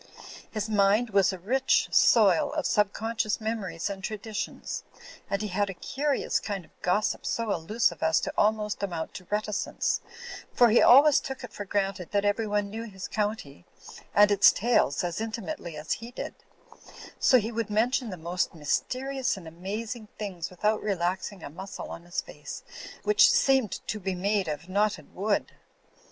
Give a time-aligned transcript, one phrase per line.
[0.49, 4.83] His mind was a rich soil of subconscious memories and traditions;
[5.29, 9.25] and he had a curious kind of gossip so allusive as to almost amount to
[9.29, 10.01] reticence;
[10.55, 13.63] for he always took it for granted that everyone knew his county
[14.15, 16.33] and its tales as intimately as he did;
[17.19, 22.05] so he would mention the most mysterious and amazing things without relaxing a muscle on
[22.05, 22.63] his face,
[23.03, 25.51] which seemed to be made of knot ted wood.